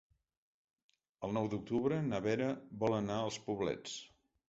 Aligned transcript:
El 1.27 1.35
nou 1.39 1.51
d'octubre 1.53 2.01
na 2.09 2.25
Vera 2.29 2.51
vol 2.85 3.01
anar 3.05 3.23
als 3.29 3.43
Poblets. 3.49 3.99